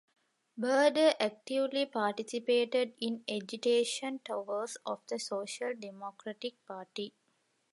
Baader 0.59 1.13
actively 1.19 1.85
participated 1.85 2.95
in 2.99 3.23
agitation 3.29 4.19
tours 4.25 4.75
of 4.83 4.99
the 5.09 5.19
Social 5.19 5.75
Democratic 5.75 6.53
Party. 6.65 7.13